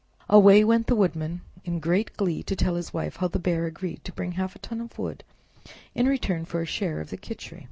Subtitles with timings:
[0.29, 3.67] Away went the Woodman in great glee to tell his Wife how the Bear had
[3.67, 5.23] agreed to bring half a ton of wood
[5.93, 7.59] in return for a share of the Khichri.